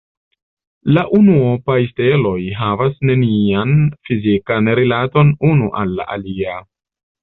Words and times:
La 0.97 1.03
unuopaj 1.17 1.75
steloj 1.91 2.33
havas 2.63 2.97
nenian 3.11 3.77
fizikan 4.11 4.75
rilaton 4.85 5.35
unu 5.55 5.75
al 5.85 5.99
la 6.01 6.13
alia. 6.21 6.63